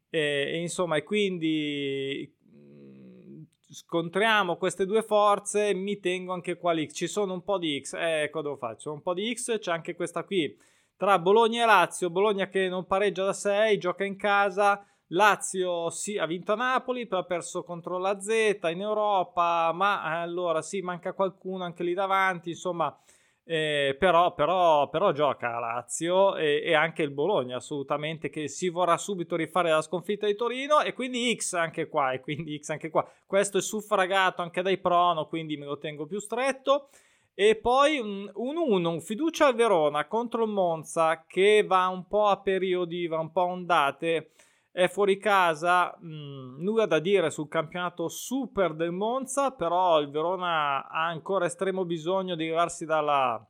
E, 0.08 0.18
e 0.52 0.60
insomma 0.60 0.96
e 0.96 1.02
quindi 1.02 2.32
mm, 2.54 3.42
scontriamo 3.68 4.56
queste 4.56 4.86
due 4.86 5.02
forze 5.02 5.74
mi 5.74 5.98
tengo 5.98 6.32
anche 6.32 6.56
qua 6.56 6.72
l'X. 6.72 6.94
Ci 6.94 7.08
sono 7.08 7.32
un 7.32 7.42
po' 7.42 7.58
di 7.58 7.80
X 7.82 7.94
eh, 7.94 8.22
ecco 8.22 8.40
dove 8.40 8.56
faccio 8.56 8.92
un 8.92 9.02
po' 9.02 9.14
di 9.14 9.34
X 9.34 9.58
c'è 9.58 9.72
anche 9.72 9.96
questa 9.96 10.22
qui 10.22 10.56
tra 10.96 11.18
Bologna 11.18 11.64
e 11.64 11.66
Lazio 11.66 12.08
Bologna 12.08 12.48
che 12.48 12.68
non 12.68 12.86
pareggia 12.86 13.24
da 13.24 13.32
6 13.32 13.78
gioca 13.78 14.04
in 14.04 14.16
casa 14.16 14.86
Lazio 15.08 15.88
sì, 15.90 16.18
ha 16.18 16.26
vinto 16.26 16.52
a 16.52 16.56
Napoli, 16.56 17.06
poi 17.06 17.20
ha 17.20 17.24
perso 17.24 17.62
contro 17.62 17.98
la 17.98 18.18
Z 18.20 18.58
in 18.72 18.80
Europa, 18.80 19.70
ma 19.72 20.02
eh, 20.02 20.22
allora 20.22 20.62
sì, 20.62 20.80
manca 20.80 21.12
qualcuno 21.12 21.62
anche 21.62 21.84
lì 21.84 21.94
davanti, 21.94 22.50
insomma, 22.50 22.96
eh, 23.44 23.94
però, 23.96 24.34
però, 24.34 24.88
però, 24.88 25.12
gioca 25.12 25.48
la 25.50 25.60
Lazio 25.60 26.34
e, 26.34 26.62
e, 26.64 26.74
anche 26.74 27.02
il 27.04 27.12
Bologna 27.12 27.56
assolutamente 27.58 28.28
che 28.28 28.48
si 28.48 28.68
vorrà 28.68 28.96
subito 28.96 29.36
rifare 29.36 29.70
la 29.70 29.82
sconfitta 29.82 30.26
di 30.26 30.34
Torino 30.34 30.80
e 30.80 30.92
quindi 30.92 31.32
X 31.36 31.52
anche 31.52 31.86
qua 31.86 32.10
e 32.10 32.18
quindi 32.18 32.58
X 32.58 32.70
anche 32.70 32.90
qua. 32.90 33.08
Questo 33.24 33.58
è 33.58 33.62
suffragato 33.62 34.42
anche 34.42 34.62
dai 34.62 34.78
prono 34.78 35.28
quindi 35.28 35.56
me 35.56 35.66
lo 35.66 35.78
tengo 35.78 36.06
più 36.06 36.18
stretto. 36.18 36.88
E 37.34 37.54
poi 37.54 37.98
un 37.98 38.32
1-1 38.34 38.84
un 38.86 39.00
fiducia 39.00 39.46
al 39.46 39.54
Verona 39.54 40.06
contro 40.06 40.42
il 40.44 40.50
Monza 40.50 41.24
che 41.26 41.62
va 41.64 41.86
un 41.86 42.08
po' 42.08 42.26
a 42.26 42.40
periodi 42.40 43.06
va 43.06 43.18
un 43.18 43.30
po' 43.30 43.42
a 43.42 43.44
ondate 43.44 44.30
è 44.76 44.88
fuori 44.88 45.16
casa, 45.16 45.96
mh, 45.98 46.06
mm, 46.06 46.62
nulla 46.62 46.84
da 46.84 46.98
dire 46.98 47.30
sul 47.30 47.48
campionato 47.48 48.08
super 48.08 48.74
del 48.74 48.92
Monza, 48.92 49.52
però 49.52 50.00
il 50.00 50.10
Verona 50.10 50.86
ha 50.86 51.06
ancora 51.06 51.46
estremo 51.46 51.86
bisogno 51.86 52.34
di 52.34 52.44
levarsi 52.44 52.84
dalla 52.84 53.42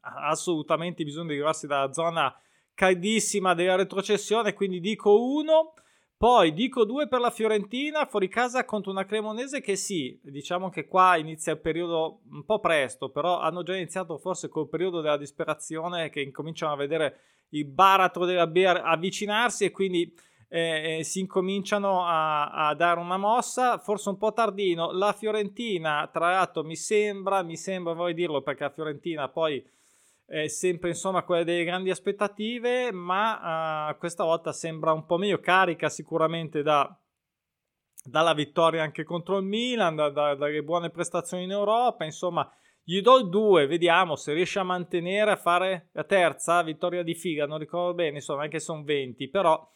assolutamente 0.00 1.02
bisogno 1.02 1.30
di 1.30 1.38
levarsi 1.38 1.66
dalla 1.66 1.92
zona 1.92 2.32
caldissima 2.72 3.54
della 3.54 3.74
retrocessione, 3.74 4.54
quindi 4.54 4.78
dico 4.78 5.20
uno. 5.20 5.74
Poi 6.16 6.52
dico 6.52 6.84
due 6.84 7.08
per 7.08 7.18
la 7.18 7.30
Fiorentina, 7.30 8.06
fuori 8.06 8.28
casa 8.28 8.64
contro 8.64 8.92
una 8.92 9.04
Cremonese 9.04 9.60
che 9.60 9.74
sì, 9.74 10.20
diciamo 10.22 10.68
che 10.68 10.86
qua 10.86 11.16
inizia 11.16 11.52
il 11.52 11.60
periodo 11.60 12.20
un 12.30 12.44
po' 12.44 12.60
presto, 12.60 13.10
però 13.10 13.40
hanno 13.40 13.64
già 13.64 13.74
iniziato 13.74 14.18
forse 14.18 14.48
col 14.48 14.68
periodo 14.68 15.00
della 15.00 15.16
disperazione 15.16 16.10
che 16.10 16.20
incominciano 16.20 16.72
a 16.72 16.76
vedere 16.76 17.20
il 17.50 17.64
baratro 17.66 18.24
della 18.24 18.46
B 18.46 18.62
avvicinarsi 18.64 19.64
e 19.64 19.70
quindi 19.70 20.12
eh, 20.48 20.98
eh, 20.98 21.04
si 21.04 21.20
incominciano 21.20 22.04
a, 22.04 22.68
a, 22.68 22.74
dare 22.74 23.00
una 23.00 23.18
mossa, 23.18 23.78
forse 23.78 24.08
un 24.08 24.16
po' 24.16 24.32
tardino. 24.32 24.90
La 24.92 25.12
Fiorentina, 25.12 26.08
tra 26.12 26.32
l'altro, 26.32 26.64
mi 26.64 26.76
sembra, 26.76 27.42
mi 27.42 27.56
sembra, 27.56 27.92
vorrei 27.92 28.14
dirlo 28.14 28.42
perché 28.42 28.64
la 28.64 28.70
Fiorentina 28.70 29.28
poi 29.28 29.64
è 30.24 30.46
sempre 30.48 30.90
insomma 30.90 31.22
quella 31.22 31.44
delle 31.44 31.64
grandi 31.64 31.90
aspettative, 31.90 32.92
ma 32.92 33.90
uh, 33.90 33.98
questa 33.98 34.24
volta 34.24 34.52
sembra 34.52 34.92
un 34.92 35.06
po' 35.06 35.16
meglio 35.16 35.40
carica 35.40 35.88
sicuramente 35.88 36.62
da, 36.62 36.94
dalla 38.04 38.34
vittoria 38.34 38.82
anche 38.82 39.04
contro 39.04 39.38
il 39.38 39.44
Milan, 39.44 39.96
da, 39.96 40.10
da, 40.10 40.34
dalle 40.34 40.62
buone 40.62 40.90
prestazioni 40.90 41.44
in 41.44 41.50
Europa, 41.50 42.04
insomma 42.04 42.50
gli 42.82 43.00
do 43.00 43.18
il 43.18 43.28
2, 43.28 43.66
vediamo 43.66 44.16
se 44.16 44.32
riesce 44.32 44.58
a 44.58 44.64
mantenere 44.64 45.30
a 45.30 45.36
fare 45.36 45.88
la 45.92 46.04
terza 46.04 46.62
vittoria 46.62 47.02
di 47.02 47.14
figa, 47.14 47.46
non 47.46 47.58
ricordo 47.58 47.94
bene, 47.94 48.16
insomma 48.16 48.42
anche 48.42 48.60
sono 48.60 48.82
20, 48.82 49.28
però 49.28 49.70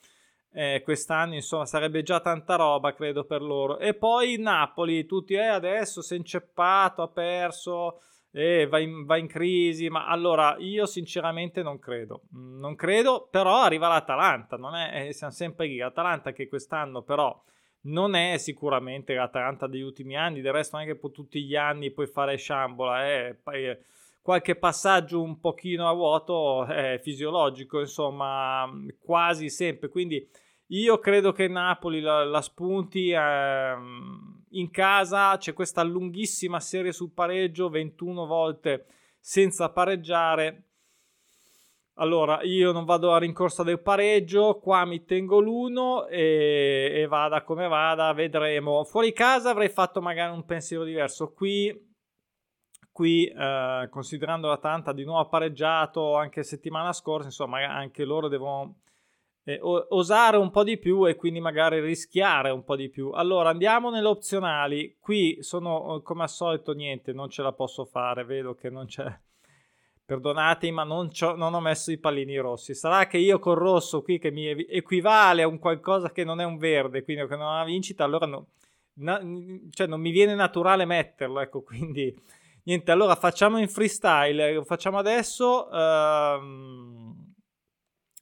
eh, 0.53 0.83
quest'anno 0.85 1.35
insomma 1.35 1.67
sarebbe 1.67 2.03
già 2.03 2.21
tanta 2.21 2.57
roba 2.57 2.95
credo 2.95 3.25
per 3.25 3.43
loro. 3.43 3.79
E 3.79 3.95
poi 3.95 4.39
Napoli, 4.39 5.07
tutti 5.07 5.35
eh, 5.35 5.47
adesso 5.47 6.03
si 6.03 6.15
è 6.15 6.17
inceppato, 6.17 7.03
ha 7.03 7.09
perso 7.09 8.01
eh, 8.33 8.67
va, 8.67 8.79
in, 8.79 9.05
va 9.05 9.17
in 9.17 9.27
crisi, 9.27 9.89
ma 9.89 10.07
allora 10.07 10.57
io 10.59 10.87
sinceramente 10.87 11.63
non 11.63 11.79
credo, 11.79 12.23
non 12.31 12.75
credo, 12.75 13.29
però 13.31 13.61
arriva 13.61 13.89
l'Atalanta, 13.89 14.57
non 14.57 14.75
è, 14.75 15.09
eh, 15.09 15.13
siamo 15.13 15.33
sempre 15.33 15.67
lì, 15.67 15.77
l'Atalanta 15.77 16.33
che 16.33 16.49
quest'anno 16.49 17.03
però 17.03 17.41
non 17.85 18.15
è 18.15 18.39
sicuramente 18.39 19.15
l'Atalanta 19.15 19.67
degli 19.67 19.83
ultimi 19.83 20.17
anni, 20.17 20.41
del 20.41 20.53
resto 20.53 20.77
non 20.77 20.87
è 20.87 20.89
che 20.89 20.97
poi 20.97 21.11
tutti 21.11 21.43
gli 21.45 21.57
anni 21.57 21.91
puoi 21.91 22.07
fare 22.07 22.37
sciambola, 22.37 23.07
eh, 23.07 23.39
eh, 23.53 23.79
qualche 24.23 24.55
passaggio 24.55 25.21
un 25.21 25.39
pochino 25.41 25.89
a 25.89 25.93
vuoto 25.93 26.65
è 26.65 26.99
fisiologico, 27.03 27.81
insomma, 27.81 28.71
quasi 28.99 29.51
sempre, 29.51 29.89
quindi 29.89 30.27
io 30.73 30.99
credo 30.99 31.33
che 31.33 31.49
Napoli 31.49 32.01
la, 32.01 32.25
la 32.25 32.41
spunti 32.41 33.11
eh, 33.11 33.77
in 34.51 34.71
casa, 34.71 35.37
c'è 35.37 35.53
questa 35.53 35.83
lunghissima 35.83 36.61
serie 36.61 36.93
sul 36.93 37.13
pareggio, 37.13 37.69
21 37.69 38.27
volte 38.27 38.87
senza 39.19 39.71
pareggiare. 39.71 40.69
Allora, 41.97 42.43
io 42.43 42.73
non 42.73 42.87
vado 42.87 43.13
a 43.13 43.19
rincorsa 43.19 43.63
del 43.63 43.83
pareggio, 43.83 44.59
qua 44.61 44.87
mi 44.87 45.05
tengo 45.05 45.41
l'uno 45.41 46.07
e, 46.07 46.91
e 46.95 47.07
vada 47.07 47.43
come 47.43 47.69
vada, 47.69 48.13
vedremo. 48.15 48.83
Fuori 48.85 49.13
casa 49.13 49.51
avrei 49.51 49.69
fatto 49.69 50.01
magari 50.01 50.33
un 50.33 50.45
pensiero 50.45 50.85
diverso. 50.85 51.33
Qui 51.33 51.91
qui 52.91 53.27
eh, 53.27 53.89
considerando 53.91 54.49
l'Atalanta 54.49 54.93
di 54.93 55.05
nuovo 55.05 55.27
pareggiato 55.27 56.15
anche 56.15 56.43
settimana 56.43 56.93
scorsa 56.93 57.29
insomma 57.29 57.67
anche 57.67 58.05
loro 58.05 58.29
devono 58.29 58.83
eh, 59.45 59.59
osare 59.61 60.37
un 60.37 60.51
po' 60.51 60.63
di 60.63 60.79
più 60.79 61.07
e 61.07 61.17
quindi 61.17 61.41
magari 61.41 61.81
rischiare 61.81 62.51
un 62.51 62.65
po' 62.65 62.77
di 62.77 62.89
più. 62.89 63.11
Allora 63.11 63.51
andiamo 63.51 63.91
nelle 63.91 64.07
opzionali. 64.07 64.97
Qui 65.01 65.39
sono 65.41 66.01
come 66.03 66.23
al 66.23 66.29
solito 66.29 66.73
niente, 66.73 67.13
non 67.13 67.29
ce 67.29 67.43
la 67.43 67.53
posso 67.53 67.85
fare, 67.85 68.25
vedo 68.25 68.55
che 68.55 68.71
non 68.71 68.87
c'è. 68.87 69.07
Perdonatemi, 70.05 70.73
ma 70.73 70.85
non, 70.85 71.11
non, 71.37 71.55
ho 71.55 71.61
messo 71.61 71.91
i 71.91 71.99
pallini 71.99 72.37
rossi. 72.37 72.75
Sarà 72.75 73.07
che 73.07 73.19
io 73.19 73.39
col 73.39 73.57
rosso 73.57 74.03
qui 74.03 74.19
che 74.19 74.31
mi 74.31 74.47
equivale 74.47 75.43
a 75.43 75.49
un 75.49 75.59
qualcosa 75.59 76.11
che 76.11 76.25
non 76.25 76.41
è 76.41 76.45
un 76.45 76.59
verde, 76.59 77.03
quindi 77.03 77.27
che 77.27 77.37
non 77.37 77.55
ha 77.55 77.65
vincita, 77.65 78.05
allora 78.05 78.27
no, 78.27 78.47
na, 78.95 79.21
cioè 79.71 79.87
non 79.87 80.01
mi 80.01 80.11
viene 80.11 80.35
naturale 80.35 80.85
metterlo, 80.85 81.41
ecco, 81.41 81.63
quindi 81.65 82.15
niente, 82.65 82.91
allora 82.91 83.15
facciamo 83.17 83.59
in 83.59 83.69
freestyle, 83.69 84.65
facciamo 84.65 84.99
adesso. 84.99 85.71
Ehm, 85.71 87.33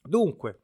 dunque, 0.01 0.60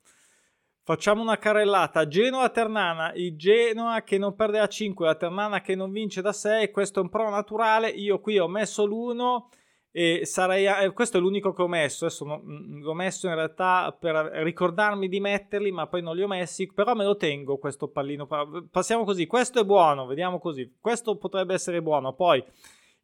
Facciamo 0.87 1.21
una 1.21 1.37
carrellata. 1.37 2.07
Genoa-Ternana, 2.07 3.11
il 3.15 3.35
Genoa 3.35 4.03
che 4.03 4.17
non 4.17 4.35
perde 4.35 4.59
a 4.59 4.67
5, 4.67 5.05
la 5.05 5.15
Ternana 5.15 5.59
che 5.59 5.75
non 5.75 5.91
vince 5.91 6.21
da 6.21 6.31
6, 6.31 6.71
questo 6.71 6.99
è 6.99 7.03
un 7.03 7.09
pro 7.09 7.29
naturale, 7.29 7.89
io 7.89 8.21
qui 8.21 8.39
ho 8.39 8.47
messo 8.47 8.85
l'1 8.85 9.47
e 9.91 10.21
sarei, 10.23 10.65
eh, 10.65 10.93
questo 10.93 11.17
è 11.17 11.19
l'unico 11.19 11.51
che 11.51 11.61
ho 11.61 11.67
messo, 11.67 12.05
adesso 12.05 12.25
mm, 12.25 12.83
l'ho 12.83 12.93
messo 12.93 13.27
in 13.27 13.35
realtà 13.35 13.93
per 13.99 14.15
ricordarmi 14.43 15.09
di 15.09 15.19
metterli 15.19 15.71
ma 15.73 15.87
poi 15.87 16.01
non 16.01 16.15
li 16.15 16.23
ho 16.23 16.27
messi, 16.27 16.71
però 16.71 16.95
me 16.95 17.03
lo 17.03 17.17
tengo 17.17 17.57
questo 17.57 17.89
pallino, 17.89 18.25
passiamo 18.71 19.03
così, 19.03 19.27
questo 19.27 19.59
è 19.59 19.65
buono, 19.65 20.05
vediamo 20.05 20.39
così, 20.39 20.77
questo 20.79 21.17
potrebbe 21.17 21.53
essere 21.53 21.81
buono, 21.81 22.13
poi 22.13 22.41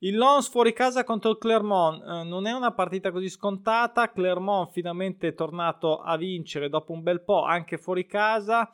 il 0.05 0.17
Lons 0.17 0.49
fuori 0.49 0.73
casa 0.73 1.05
contro 1.05 1.31
il 1.31 1.37
Clermont 1.37 2.01
eh, 2.01 2.23
non 2.23 2.45
è 2.45 2.51
una 2.51 2.73
partita 2.73 3.09
così 3.11 3.29
scontata. 3.29 4.11
Clermont 4.11 4.71
finalmente 4.71 5.29
è 5.29 5.33
tornato 5.33 5.99
a 5.99 6.17
vincere 6.17 6.67
dopo 6.67 6.91
un 6.91 7.01
bel 7.01 7.23
po' 7.23 7.43
anche 7.43 7.77
fuori 7.77 8.05
casa. 8.05 8.73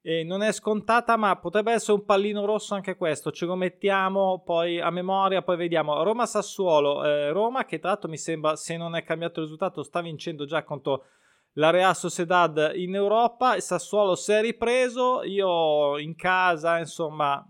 E 0.00 0.22
non 0.22 0.42
è 0.42 0.52
scontata, 0.52 1.16
ma 1.16 1.36
potrebbe 1.36 1.72
essere 1.72 1.98
un 1.98 2.04
pallino 2.04 2.44
rosso 2.44 2.74
anche 2.74 2.96
questo. 2.96 3.32
Ce 3.32 3.44
lo 3.44 3.56
mettiamo 3.56 4.40
poi 4.44 4.80
a 4.80 4.90
memoria, 4.90 5.42
poi 5.42 5.56
vediamo. 5.56 6.00
Roma-Sassuolo. 6.04 7.04
Eh, 7.04 7.32
Roma 7.32 7.64
che 7.64 7.80
tra 7.80 7.90
l'altro 7.90 8.08
mi 8.08 8.16
sembra, 8.16 8.54
se 8.54 8.76
non 8.76 8.94
è 8.94 9.02
cambiato 9.02 9.40
il 9.40 9.46
risultato, 9.46 9.82
sta 9.82 10.00
vincendo 10.00 10.44
già 10.44 10.62
contro 10.62 11.06
la 11.54 11.70
Real 11.70 11.96
Sociedad 11.96 12.70
in 12.76 12.94
Europa. 12.94 13.58
Sassuolo 13.58 14.14
si 14.14 14.30
è 14.30 14.40
ripreso. 14.40 15.24
Io 15.24 15.98
in 15.98 16.14
casa, 16.14 16.78
insomma, 16.78 17.44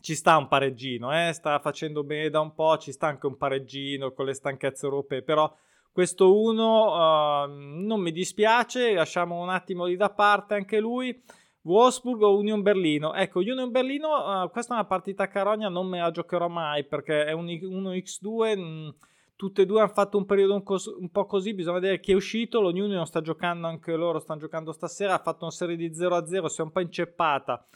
ci 0.00 0.14
sta 0.14 0.36
un 0.36 0.48
pareggino, 0.48 1.12
eh? 1.12 1.32
sta 1.32 1.58
facendo 1.58 2.02
bene 2.04 2.30
da 2.30 2.40
un 2.40 2.54
po', 2.54 2.76
ci 2.78 2.92
sta 2.92 3.06
anche 3.06 3.26
un 3.26 3.36
pareggino 3.36 4.12
con 4.12 4.26
le 4.26 4.34
stanchezze 4.34 4.86
europee, 4.86 5.22
però 5.22 5.54
questo 5.92 6.38
1 6.40 7.44
uh, 7.44 7.48
non 7.48 8.00
mi 8.00 8.12
dispiace, 8.12 8.94
lasciamo 8.94 9.40
un 9.40 9.48
attimo 9.48 9.86
lì 9.86 9.96
da 9.96 10.10
parte 10.10 10.54
anche 10.54 10.78
lui. 10.78 11.20
Wolfsburg 11.62 12.22
o 12.22 12.38
Union 12.38 12.62
Berlino? 12.62 13.12
Ecco, 13.12 13.40
Union 13.40 13.70
Berlino, 13.70 14.44
uh, 14.44 14.50
questa 14.50 14.72
è 14.72 14.76
una 14.78 14.86
partita 14.86 15.28
carogna, 15.28 15.68
non 15.68 15.88
me 15.88 16.00
la 16.00 16.10
giocherò 16.10 16.48
mai 16.48 16.86
perché 16.86 17.24
è 17.24 17.32
un 17.32 17.46
1x2, 17.46 18.58
mh, 18.58 18.94
tutte 19.36 19.62
e 19.62 19.66
due 19.66 19.80
hanno 19.80 19.92
fatto 19.92 20.16
un 20.16 20.24
periodo 20.24 20.54
un, 20.54 20.62
cos- 20.62 20.86
un, 20.86 21.10
po' 21.10 21.26
così, 21.26 21.52
bisogna 21.52 21.80
vedere 21.80 22.00
chi 22.00 22.12
è 22.12 22.14
uscito, 22.14 22.60
lo 22.60 22.68
Union 22.68 23.04
sta 23.04 23.20
giocando 23.20 23.66
anche 23.66 23.94
loro, 23.94 24.20
stanno 24.20 24.40
giocando 24.40 24.72
stasera, 24.72 25.14
ha 25.14 25.18
fatto 25.18 25.44
una 25.44 25.52
serie 25.52 25.76
di 25.76 25.90
0-0, 25.90 26.46
si 26.46 26.60
è 26.60 26.64
un 26.64 26.70
po' 26.70 26.80
inceppata 26.80 27.66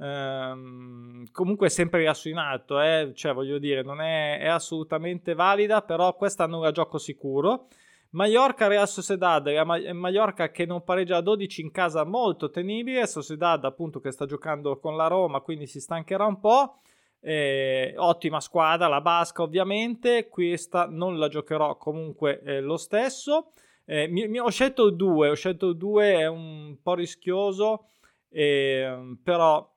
Ehm, 0.00 1.30
comunque 1.30 1.68
sempre 1.68 2.00
riasso 2.00 2.28
in 2.28 2.38
alto, 2.38 2.80
eh? 2.80 3.12
cioè 3.14 3.34
voglio 3.34 3.58
dire, 3.58 3.82
non 3.82 4.00
è, 4.00 4.38
è 4.38 4.46
assolutamente 4.46 5.34
valida, 5.34 5.82
però 5.82 6.14
quest'anno 6.14 6.60
la 6.60 6.70
gioco 6.70 6.98
sicuro. 6.98 7.68
Mallorca 8.12 8.66
Real 8.66 8.88
Sociedad, 8.88 9.46
Mallorca 9.92 10.50
che 10.50 10.66
non 10.66 10.82
pareggia 10.82 11.18
a 11.18 11.20
12 11.20 11.60
in 11.60 11.70
casa 11.70 12.04
molto 12.04 12.50
tenibile, 12.50 13.06
Sociedad 13.06 13.64
appunto 13.64 14.00
che 14.00 14.10
sta 14.10 14.26
giocando 14.26 14.78
con 14.80 14.96
la 14.96 15.06
Roma, 15.06 15.40
quindi 15.40 15.66
si 15.66 15.80
stancherà 15.80 16.24
un 16.24 16.40
po'. 16.40 16.80
Eh, 17.22 17.94
ottima 17.98 18.40
squadra, 18.40 18.88
la 18.88 19.02
Basca 19.02 19.42
ovviamente, 19.42 20.28
questa 20.28 20.86
non 20.86 21.18
la 21.18 21.28
giocherò 21.28 21.76
comunque 21.76 22.40
eh, 22.42 22.60
lo 22.60 22.78
stesso. 22.78 23.52
Eh, 23.84 24.08
mi, 24.08 24.26
mi, 24.26 24.38
ho 24.40 24.48
scelto 24.50 24.90
2, 24.90 25.28
ho 25.28 25.34
scelto 25.34 25.72
2, 25.72 26.14
è 26.14 26.26
un 26.26 26.78
po' 26.82 26.94
rischioso, 26.94 27.86
ehm, 28.30 29.20
però 29.22 29.70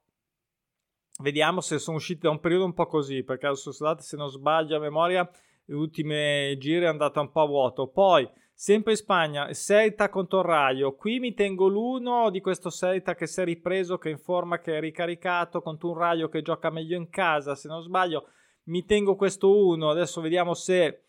Vediamo 1.23 1.61
se 1.61 1.79
sono 1.79 1.95
usciti 1.95 2.23
da 2.23 2.31
un 2.31 2.41
periodo 2.41 2.65
un 2.65 2.73
po' 2.73 2.85
così, 2.85 3.23
perché 3.23 3.47
la 3.47 3.95
se 3.97 4.17
non 4.17 4.27
sbaglio 4.27 4.75
a 4.75 4.79
memoria, 4.81 5.29
le 5.63 5.73
ultime 5.73 6.57
giri 6.59 6.83
è 6.83 6.87
andata 6.89 7.21
un 7.21 7.31
po' 7.31 7.43
a 7.43 7.45
vuoto. 7.45 7.87
Poi, 7.87 8.29
sempre 8.53 8.91
in 8.91 8.97
Spagna, 8.97 9.53
Celta 9.53 10.09
contro 10.09 10.41
Raio. 10.41 10.95
Qui 10.95 11.19
mi 11.19 11.33
tengo 11.33 11.69
l'uno 11.69 12.29
di 12.29 12.41
questo 12.41 12.69
Celta 12.69 13.15
che 13.15 13.25
si 13.25 13.39
è 13.39 13.45
ripreso, 13.45 13.97
che 13.97 14.09
informa 14.09 14.59
che 14.59 14.75
è 14.75 14.79
ricaricato 14.81 15.61
contro 15.61 15.91
un 15.91 15.97
Raio 15.97 16.27
che 16.27 16.41
gioca 16.41 16.69
meglio 16.69 16.97
in 16.97 17.07
casa, 17.09 17.55
se 17.55 17.69
non 17.69 17.81
sbaglio. 17.81 18.27
Mi 18.63 18.83
tengo 18.83 19.15
questo 19.15 19.65
uno. 19.65 19.91
Adesso 19.91 20.19
vediamo 20.19 20.53
se 20.53 21.05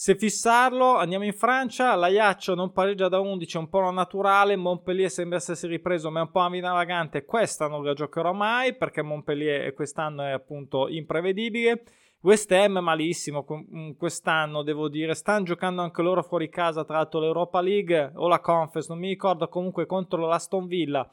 se 0.00 0.16
fissarlo, 0.16 0.96
andiamo 0.96 1.26
in 1.26 1.34
Francia, 1.34 1.94
l'Aiaccio 1.94 2.54
non 2.54 2.72
pareggia 2.72 3.08
da 3.08 3.20
11, 3.20 3.56
è 3.56 3.60
un 3.60 3.68
po' 3.68 3.90
naturale, 3.90 4.56
Montpellier 4.56 5.10
sembra 5.10 5.36
essersi 5.36 5.66
ripreso, 5.66 6.10
ma 6.10 6.20
è 6.20 6.22
un 6.22 6.30
po' 6.30 6.40
navigante, 6.40 7.26
questa 7.26 7.68
non 7.68 7.84
la 7.84 7.92
giocherò 7.92 8.32
mai 8.32 8.74
perché 8.74 9.02
Montpellier 9.02 9.74
quest'anno 9.74 10.22
è 10.22 10.30
appunto 10.30 10.88
imprevedibile. 10.88 11.82
West 12.22 12.50
Ham 12.50 12.78
malissimo 12.78 13.44
mm, 13.46 13.90
quest'anno, 13.98 14.62
devo 14.62 14.88
dire, 14.88 15.12
stanno 15.14 15.44
giocando 15.44 15.82
anche 15.82 16.00
loro 16.00 16.22
fuori 16.22 16.48
casa, 16.48 16.82
tra 16.82 16.96
l'altro 16.96 17.20
l'Europa 17.20 17.60
League 17.60 18.12
o 18.14 18.26
la 18.26 18.40
Conference, 18.40 18.88
non 18.90 19.00
mi 19.00 19.08
ricordo, 19.08 19.48
comunque 19.48 19.84
contro 19.84 20.26
l'Aston 20.26 20.66
Villa 20.66 21.12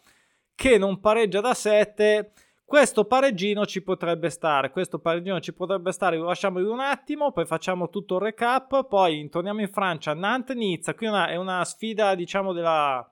che 0.56 0.78
non 0.78 1.02
pareggia 1.02 1.42
da 1.42 1.54
7 1.54 2.32
questo 2.68 3.06
pareggino 3.06 3.66
ci 3.66 3.82
potrebbe 3.82 4.30
stare, 4.30 4.72
questo 4.72 5.00
pareggino 5.00 5.40
ci 5.40 5.54
potrebbe 5.54 5.94
stare, 5.94 6.18
lo 6.18 6.26
lasciamo 6.26 6.60
un 6.60 6.82
attimo, 6.82 7.32
poi 7.32 7.46
facciamo 7.46 7.90
tutto 7.90 8.16
il 8.16 8.24
recap, 8.24 8.86
poi 8.90 9.30
torniamo 9.30 9.62
in 9.62 9.70
Francia, 9.70 10.14
Nantes-Nizza, 10.14 10.94
qui 10.94 11.08
una, 11.08 11.30
è 11.30 11.38
una 11.38 11.64
sfida 11.64 12.14
diciamo 12.14 12.52
della... 12.52 13.10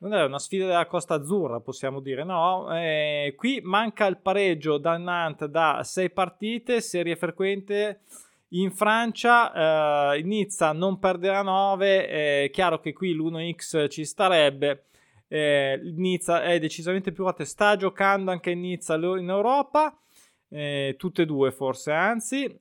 Non 0.00 0.12
è 0.12 0.22
una 0.22 0.38
sfida 0.38 0.66
della 0.66 0.84
Costa 0.84 1.14
Azzurra, 1.14 1.60
possiamo 1.60 2.00
dire, 2.00 2.22
no? 2.22 2.68
Eh, 2.76 3.32
qui 3.34 3.60
manca 3.62 4.04
il 4.06 4.18
pareggio 4.18 4.76
da 4.76 4.98
Nantes 4.98 5.48
da 5.48 5.80
sei 5.84 6.10
partite, 6.10 6.82
serie 6.82 7.16
frequente 7.16 8.00
in 8.48 8.72
Francia, 8.72 10.12
eh, 10.12 10.22
Nizza 10.22 10.72
non 10.72 10.98
perderà 10.98 11.40
9, 11.40 12.08
è 12.44 12.50
chiaro 12.52 12.78
che 12.80 12.92
qui 12.92 13.14
l'1x 13.14 13.88
ci 13.88 14.04
starebbe, 14.04 14.88
eh, 15.34 15.80
Nizza 15.82 16.42
è 16.42 16.58
decisamente 16.58 17.10
più 17.10 17.24
forte, 17.24 17.46
sta 17.46 17.74
giocando 17.74 18.30
anche 18.30 18.54
Nizza 18.54 18.96
in 18.96 19.30
Europa, 19.30 19.98
eh, 20.50 20.94
tutte 20.98 21.22
e 21.22 21.26
due 21.26 21.50
forse, 21.50 21.90
anzi. 21.90 22.54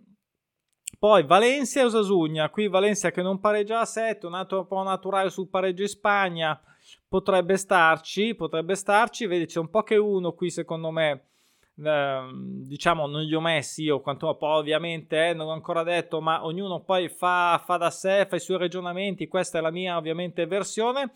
Poi 0.97 1.25
Valencia 1.25 1.81
e 1.81 1.83
Osasugna, 1.83 2.49
qui 2.49 2.69
Valencia 2.69 3.11
che 3.11 3.21
non 3.21 3.41
pareggia 3.41 3.81
a 3.81 3.85
7, 3.85 4.25
un 4.25 4.35
altro 4.35 4.65
po' 4.65 4.83
naturale 4.83 5.29
sul 5.29 5.49
pareggio 5.49 5.81
in 5.81 5.89
Spagna, 5.89 6.61
potrebbe 7.09 7.57
starci, 7.57 8.35
potrebbe 8.35 8.75
starci, 8.75 9.25
vedi 9.25 9.47
c'è 9.47 9.59
un 9.59 9.69
po' 9.69 9.83
che 9.83 9.97
uno 9.97 10.31
qui 10.31 10.49
secondo 10.49 10.91
me, 10.91 11.25
eh, 11.75 12.29
diciamo 12.33 13.05
non 13.05 13.23
li 13.23 13.35
ho 13.35 13.41
messi 13.41 13.83
io, 13.83 13.99
quanto 13.99 14.33
poi 14.37 14.59
ovviamente 14.59 15.27
eh, 15.27 15.33
non 15.33 15.47
ho 15.47 15.51
ancora 15.51 15.83
detto, 15.83 16.21
ma 16.21 16.45
ognuno 16.45 16.83
poi 16.83 17.09
fa, 17.09 17.61
fa 17.65 17.75
da 17.75 17.89
sé, 17.89 18.25
fa 18.29 18.37
i 18.37 18.39
suoi 18.39 18.59
ragionamenti, 18.59 19.27
questa 19.27 19.57
è 19.57 19.61
la 19.61 19.71
mia 19.71 19.97
ovviamente 19.97 20.45
versione. 20.45 21.11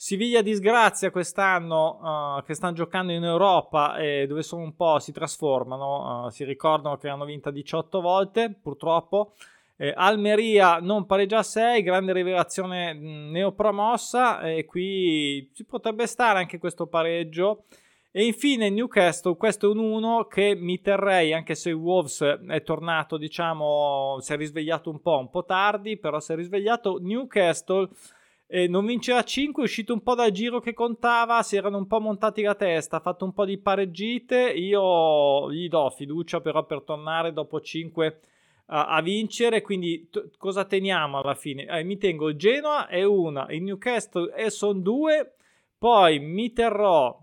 Siviglia 0.00 0.42
disgrazia 0.42 1.10
quest'anno 1.10 2.36
uh, 2.36 2.44
che 2.44 2.54
stanno 2.54 2.72
giocando 2.72 3.10
in 3.10 3.24
Europa 3.24 3.96
e 3.96 4.28
dove 4.28 4.44
sono 4.44 4.62
un 4.62 4.76
po' 4.76 5.00
si 5.00 5.10
trasformano, 5.10 6.26
uh, 6.26 6.28
si 6.28 6.44
ricordano 6.44 6.96
che 6.96 7.08
hanno 7.08 7.24
vinto 7.24 7.50
18 7.50 8.00
volte 8.00 8.56
purtroppo. 8.62 9.32
Eh, 9.76 9.92
Almeria 9.92 10.78
non 10.78 11.04
pareggia 11.04 11.38
a 11.38 11.42
6, 11.42 11.82
grande 11.82 12.12
rivelazione 12.12 12.92
neopromossa 12.92 14.40
e 14.42 14.66
qui 14.66 15.50
ci 15.52 15.64
potrebbe 15.64 16.06
stare 16.06 16.38
anche 16.38 16.58
questo 16.58 16.86
pareggio. 16.86 17.64
E 18.12 18.24
infine 18.24 18.70
Newcastle, 18.70 19.36
questo 19.36 19.66
è 19.66 19.74
un 19.74 19.78
1 19.78 20.26
che 20.28 20.54
mi 20.54 20.80
terrei, 20.80 21.32
anche 21.32 21.56
se 21.56 21.72
Wolves 21.72 22.20
è 22.20 22.62
tornato, 22.62 23.16
diciamo, 23.16 24.18
si 24.20 24.32
è 24.32 24.36
risvegliato 24.36 24.90
un 24.90 25.00
po', 25.00 25.18
un 25.18 25.28
po' 25.28 25.44
tardi, 25.44 25.96
però 25.96 26.20
si 26.20 26.32
è 26.32 26.36
risvegliato. 26.36 26.98
Newcastle 27.00 27.88
eh, 28.50 28.66
non 28.66 28.86
vinceva 28.86 29.22
5, 29.22 29.62
è 29.62 29.66
uscito 29.66 29.92
un 29.92 30.02
po' 30.02 30.14
dal 30.14 30.30
giro 30.30 30.58
che 30.58 30.72
contava, 30.72 31.42
si 31.42 31.56
erano 31.56 31.76
un 31.76 31.86
po' 31.86 32.00
montati 32.00 32.40
la 32.40 32.54
testa, 32.54 32.96
ha 32.96 33.00
fatto 33.00 33.26
un 33.26 33.34
po' 33.34 33.44
di 33.44 33.58
pareggite, 33.58 34.50
io 34.50 35.52
gli 35.52 35.68
do 35.68 35.90
fiducia 35.90 36.40
però 36.40 36.64
per 36.64 36.82
tornare 36.82 37.34
dopo 37.34 37.60
5 37.60 38.20
a, 38.66 38.86
a 38.86 39.02
vincere, 39.02 39.60
quindi 39.60 40.08
t- 40.10 40.30
cosa 40.38 40.64
teniamo 40.64 41.18
alla 41.18 41.34
fine? 41.34 41.66
Eh, 41.66 41.84
mi 41.84 41.98
tengo 41.98 42.34
Genoa 42.34 42.86
è 42.86 43.04
una, 43.04 43.46
il 43.50 43.62
Newcastle 43.62 44.34
e 44.34 44.48
sono 44.48 44.80
due, 44.80 45.34
poi 45.76 46.18
mi 46.18 46.50
terrò 46.52 47.16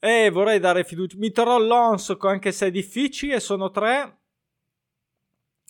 e 0.00 0.26
eh, 0.26 0.30
vorrei 0.30 0.60
dare 0.60 0.84
fiducia, 0.84 1.16
mi 1.18 1.32
terrò 1.32 1.58
l'Ons 1.58 2.14
anche 2.20 2.52
se 2.52 2.66
è 2.66 2.70
difficile, 2.70 3.40
sono 3.40 3.70
tre 3.70 4.17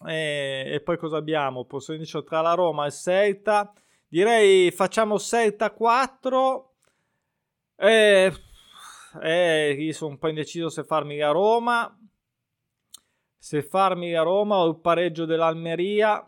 e, 0.06 0.64
e 0.66 0.80
poi 0.80 0.96
cosa 0.96 1.16
abbiamo? 1.16 1.64
Posso 1.64 1.94
dire 1.94 2.22
tra 2.22 2.40
la 2.40 2.54
Roma 2.54 2.84
e 2.84 2.88
il 2.88 2.92
Celta. 2.92 3.72
Direi 4.06 4.70
facciamo 4.70 5.18
Celta 5.18 5.72
4. 5.72 6.74
E, 7.76 8.32
e 9.22 9.76
io 9.78 9.92
sono 9.92 10.12
un 10.12 10.18
po' 10.18 10.28
indeciso 10.28 10.68
se 10.68 10.84
farmi 10.84 11.16
la 11.16 11.30
Roma. 11.30 11.98
Se 13.36 13.62
farmi 13.62 14.12
la 14.12 14.22
Roma 14.22 14.56
o 14.56 14.68
il 14.68 14.78
pareggio 14.78 15.24
dell'Almeria. 15.24 16.26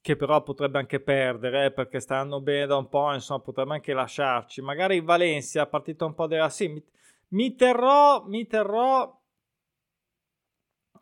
Che 0.00 0.16
però 0.16 0.42
potrebbe 0.42 0.78
anche 0.78 1.00
perdere 1.00 1.64
eh, 1.64 1.72
perché 1.72 1.98
stanno 1.98 2.40
bene 2.40 2.66
da 2.66 2.76
un 2.76 2.88
po'. 2.88 3.12
Insomma, 3.12 3.40
potrebbe 3.40 3.72
anche 3.74 3.92
lasciarci. 3.92 4.60
Magari 4.60 5.00
Valencia, 5.00 5.66
partita 5.66 6.04
un 6.04 6.14
po' 6.14 6.26
della. 6.26 6.48
Sì, 6.50 6.68
mi, 6.68 6.84
mi 7.28 7.54
terrò. 7.56 8.24
Mi 8.26 8.46
terrò 8.46 9.24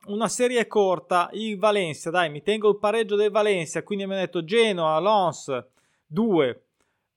una 0.07 0.29
serie 0.29 0.67
corta, 0.67 1.29
il 1.33 1.59
Valencia, 1.59 2.11
dai, 2.11 2.31
mi 2.31 2.43
tengo 2.43 2.69
il 2.69 2.79
pareggio 2.79 3.17
del 3.17 3.31
Valencia, 3.31 3.83
quindi 3.83 4.07
mi 4.07 4.15
ha 4.15 4.19
detto 4.19 4.45
Genoa, 4.45 4.99
Lons 4.99 5.67
2, 6.07 6.65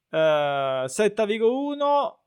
eh, 0.10 0.84
7,1, 0.88 2.17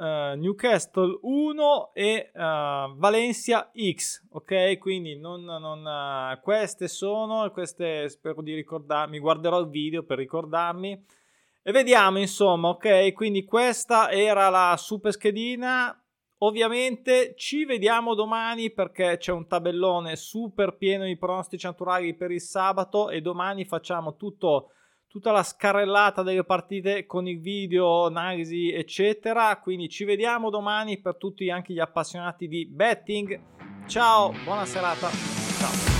eh, 0.00 0.36
Newcastle 0.36 1.18
1 1.22 1.90
e 1.92 2.30
uh, 2.32 2.96
Valencia 2.96 3.70
X, 3.74 4.24
ok? 4.30 4.78
Quindi 4.78 5.18
non, 5.18 5.42
non, 5.42 5.84
uh, 5.84 6.40
queste 6.40 6.86
sono, 6.86 7.50
queste 7.50 8.08
spero 8.08 8.40
di 8.40 8.54
ricordarmi, 8.54 9.18
guarderò 9.18 9.58
il 9.58 9.68
video 9.68 10.04
per 10.04 10.18
ricordarmi 10.18 11.04
e 11.62 11.72
vediamo 11.72 12.18
insomma, 12.18 12.68
ok? 12.68 13.12
Quindi 13.12 13.44
questa 13.44 14.10
era 14.10 14.48
la 14.50 14.76
super 14.78 15.12
schedina 15.12 16.00
Ovviamente 16.40 17.34
ci 17.36 17.64
vediamo 17.64 18.14
domani 18.14 18.70
perché 18.70 19.16
c'è 19.18 19.32
un 19.32 19.48
tabellone 19.48 20.14
super 20.14 20.76
pieno 20.76 21.04
di 21.04 21.16
pronostici 21.16 21.66
naturali 21.66 22.14
per 22.14 22.30
il 22.30 22.40
sabato 22.40 23.10
e 23.10 23.20
domani 23.20 23.64
facciamo 23.64 24.14
tutto, 24.14 24.70
tutta 25.08 25.32
la 25.32 25.42
scarrellata 25.42 26.22
delle 26.22 26.44
partite 26.44 27.06
con 27.06 27.26
il 27.26 27.40
video, 27.40 28.06
analisi 28.06 28.70
eccetera. 28.72 29.58
Quindi 29.58 29.88
ci 29.88 30.04
vediamo 30.04 30.48
domani 30.48 31.00
per 31.00 31.16
tutti 31.16 31.50
anche 31.50 31.72
gli 31.72 31.80
appassionati 31.80 32.46
di 32.46 32.66
betting. 32.66 33.86
Ciao, 33.88 34.32
buona 34.44 34.64
serata. 34.64 35.08
Ciao. 35.10 35.97